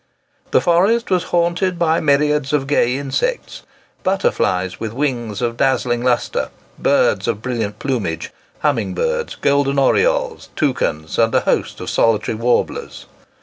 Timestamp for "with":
4.79-4.93